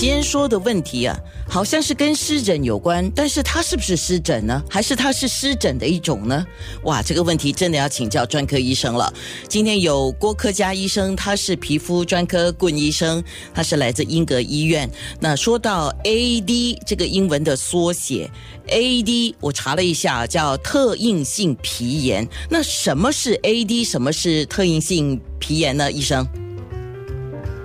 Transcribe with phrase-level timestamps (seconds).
[0.00, 1.14] 今天说的问题啊，
[1.46, 4.62] 好像是跟湿疹有关，但是它是不是湿疹呢？
[4.66, 6.42] 还是它是湿疹的一种呢？
[6.84, 9.12] 哇，这个问题真的要请教专科医生了。
[9.46, 14.90] 今天有郭科佳医生，他是皮肤专科顾问医生，他是来自英格医院。
[15.20, 18.30] 那说到 AD 这个英文的缩写
[18.68, 22.26] ，AD 我查了一下，叫特应性皮炎。
[22.48, 23.86] 那什么是 AD？
[23.86, 25.92] 什么是特应性皮炎呢？
[25.92, 26.26] 医生？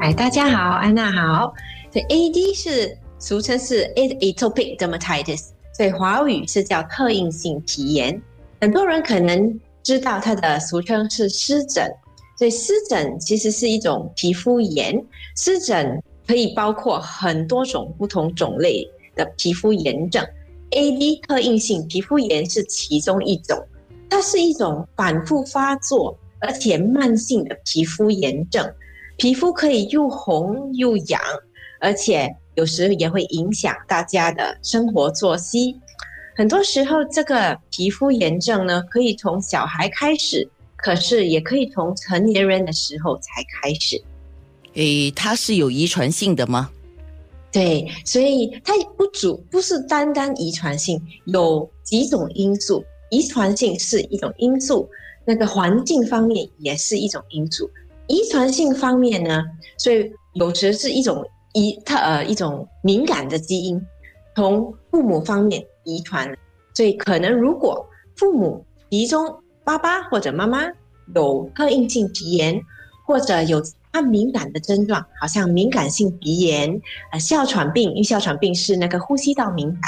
[0.00, 1.52] 哎，大家好，安娜好。
[1.90, 8.18] 这 AD 是俗称是 atopic dermatitis，所以华语是叫特应性皮炎。
[8.62, 11.86] 很多人可能知道它的俗称是湿疹，
[12.38, 14.98] 所以湿疹其实是一种皮肤炎。
[15.36, 20.26] 湿疹可以包括很多种不同种类的皮肤炎症
[20.70, 23.62] ，AD 特应性皮肤炎是其中一种。
[24.08, 28.66] 它是一种反复发作而且慢性的皮肤炎症。
[29.20, 31.20] 皮肤可以又红又痒，
[31.78, 35.78] 而且有时也会影响大家的生活作息。
[36.34, 44.02] 很多时候，这个皮肤炎症呢，可以从小孩开始，可是也可以从成年人的时候才开始。
[44.72, 46.70] 诶，它是有遗传性的吗？
[47.52, 52.82] 对，所以它不主不是单单遗传性，有几种因素。
[53.10, 54.88] 遗传性是一种因素，
[55.26, 57.68] 那个环境方面也是一种因素。
[58.10, 59.40] 遗传性方面呢，
[59.78, 63.80] 所以有时是一种遗特呃一种敏感的基因，
[64.34, 66.28] 从父母方面遗传，
[66.74, 67.86] 所以可能如果
[68.16, 69.32] 父母其中
[69.62, 70.66] 爸爸或者妈妈
[71.14, 72.60] 有特应性皮炎，
[73.06, 76.80] 或者有他敏感的症状，好像敏感性鼻炎、
[77.12, 79.82] 呃哮喘病，因为哮喘病是那个呼吸道敏感，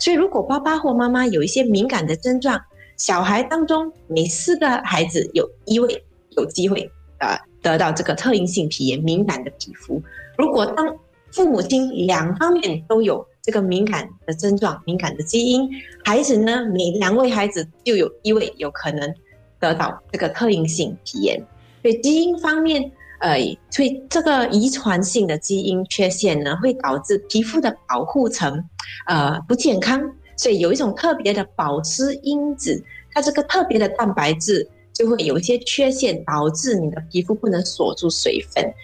[0.00, 2.60] 所以如果爸爸或妈妈有一些敏感的症状，
[2.96, 6.04] 小孩当中每四个孩子有一位
[6.36, 7.38] 有机会呃。
[7.60, 10.00] 得到这个特应性皮炎敏感的皮肤，
[10.38, 10.96] 如果当
[11.32, 15.68] 父母亲两方面都有这个敏感的症状、敏感的基因，
[16.04, 19.12] 孩子呢，每两位孩子就有一位有可能
[19.58, 21.36] 得到这个特应性皮炎。
[21.82, 22.80] 所以基因方面，
[23.18, 23.36] 呃，
[23.70, 28.64] 所以这个遗传性的基因缺陷呢，会导致皮肤的保护层
[29.06, 30.00] 呃不健康，
[30.36, 32.80] 所以有一种特别的保湿因子，
[33.12, 34.70] 它这个特别的蛋白质。
[34.98, 38.74] 就会有一些缺陷，导致你的皮肤不能锁住水分，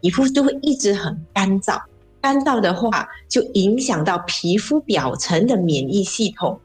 [0.00, 1.82] 皮肤就会一直很干燥。
[2.20, 6.58] 干燥的话，就影响到皮肤表层的免疫系统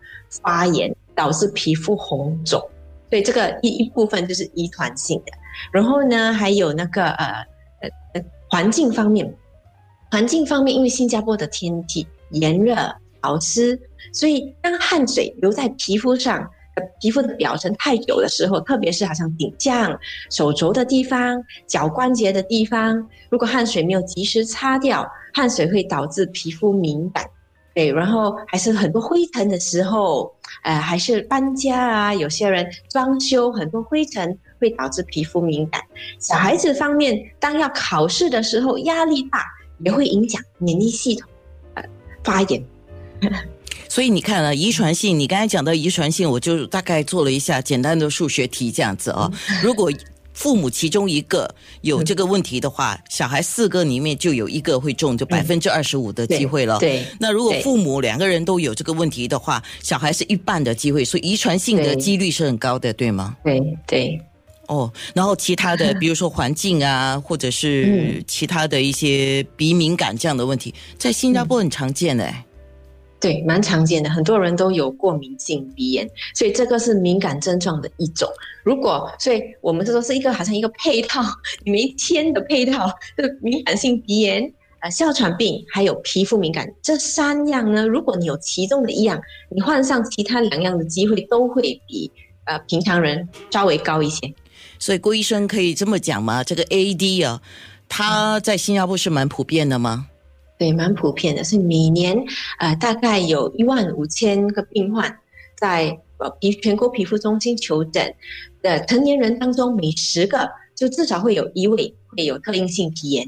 [0.43, 2.61] 发炎，导致皮肤红肿。
[3.09, 5.31] 所以这个一一部分就是遗传性的。
[5.73, 7.25] 然后呢，还有那个呃
[7.81, 9.33] 呃呃环境方面，
[10.11, 12.75] 环境方面，因为新加坡的天气炎热
[13.23, 13.81] 潮湿，
[14.13, 16.47] 所以当汗水留在皮肤上。
[17.01, 19.99] 皮肤的表层太久的时候，特别是好像顶项、
[20.29, 27.25] 手肘的地方、脚关节的地方，如果汗水没有及时擦掉，汗水会导致皮肤敏感。
[27.75, 35.81] 对，然后还是很多灰尘的时候，呃，还是搬家啊，有些人装修很多灰尘会导致皮肤敏感。
[36.17, 39.45] 小孩子方面，当要考试的时候，压力大
[39.79, 41.29] 也会影响免疫系统，
[41.75, 41.83] 呃，
[42.23, 42.61] 发炎。
[43.87, 49.31] 所以你看啊，遗传性，你刚才讲到遗传性，我就大概做了一下简单的数学题，这样子啊。
[49.63, 49.91] 如果
[50.33, 56.79] 父母其中一个有这个问题的话，小孩四个里面就有一个会中，就百分之二十五的机会了。
[56.79, 57.05] 对。
[57.19, 63.35] 那如果父母两个人都有这个问题的话，小孩是一半的机会，所以遗传性的几率是很高的，对吗？
[63.43, 64.21] 对对。
[64.67, 72.33] 哦，然后其他的， 比如说环境啊，或者是其他的一些鼻敏感这样的问题，在新加坡很常见的。
[73.19, 78.29] 对，蛮常见的，很多人都有过敏性鼻炎，所以这个是敏感症状的一种。
[78.63, 81.21] 如果，所以我们这都是一个好像一个配套，
[81.65, 92.09] 你们一天的配套，这个敏感性鼻炎、呃哮喘病还有皮肤敏感这三样呢，如果你有其中的一样，你患上其他两样的机会都会比
[92.45, 94.33] 呃平常人稍微高一些。
[94.77, 96.41] 所以郭医生可以这么讲吗？
[96.41, 97.41] 这个 AD 啊，
[97.89, 100.07] 它在新加坡是蛮普遍的吗？
[100.59, 102.21] 对，蛮普遍的，是每年
[102.59, 105.17] 呃大概有一万五千个病患
[105.57, 108.13] 在呃皮全国皮肤中心求诊
[108.61, 113.27] 的成年人当中，每十个就至少会有一位会有特应性皮炎。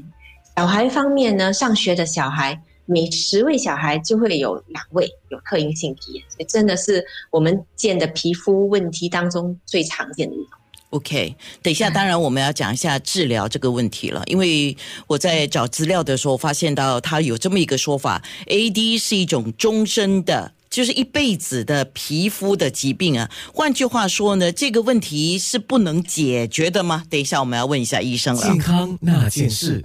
[0.54, 10.61] 小孩方面呢，上学的小孩每十位小孩就会有两位有特应性皮炎，所以真的是我们见的皮肤问题当中最常见的一种。
[10.92, 23.30] OK，等一下，当然我们要讲一下治疗这个问题了，因为我在找资料的时候发现到它有这么一个说法，AD 是一种终身的就是一辈子的皮肤的疾病啊。
[23.54, 27.04] 换句话说呢，这个问题是不能解决的吗？
[27.08, 28.42] 等一下我们要问一下医生了。
[28.42, 29.82] 健康那件事。